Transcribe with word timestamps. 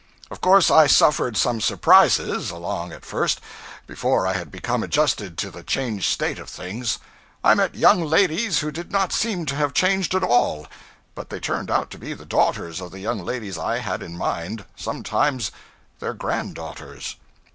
Of 0.31 0.41
course 0.41 0.71
I 0.71 0.87
suffered 0.87 1.37
some 1.37 1.61
surprises, 1.61 2.49
along 2.49 2.91
at 2.91 3.05
first, 3.05 3.39
before 3.85 4.25
I 4.25 4.33
had 4.33 4.49
become 4.49 4.81
adjusted 4.81 5.37
to 5.37 5.51
the 5.51 5.61
changed 5.61 6.05
state 6.05 6.39
of 6.39 6.49
things. 6.49 6.97
I 7.43 7.53
met 7.53 7.75
young 7.75 8.03
ladies 8.03 8.61
who 8.61 8.71
did 8.71 8.91
not 8.91 9.13
seem 9.13 9.45
to 9.45 9.55
have 9.57 9.75
changed 9.75 10.15
at 10.15 10.23
all; 10.23 10.65
but 11.13 11.29
they 11.29 11.39
turned 11.39 11.69
out 11.69 11.91
to 11.91 11.99
be 11.99 12.15
the 12.15 12.25
daughters 12.25 12.81
of 12.81 12.89
the 12.89 12.99
young 12.99 13.23
ladies 13.23 13.59
I 13.59 13.77
had 13.77 14.01
in 14.01 14.17
mind 14.17 14.65
sometimes 14.75 15.51
their 15.99 16.15
grand 16.15 16.55
daughters. 16.55 17.17